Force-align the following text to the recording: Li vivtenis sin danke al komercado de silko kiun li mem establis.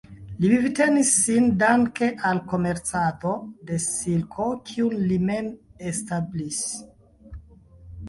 Li 0.43 0.47
vivtenis 0.61 1.11
sin 1.25 1.45
danke 1.63 2.09
al 2.31 2.41
komercado 2.55 3.35
de 3.69 3.81
silko 3.91 4.51
kiun 4.73 4.99
li 5.07 5.23
mem 5.31 5.55
establis. 5.95 6.69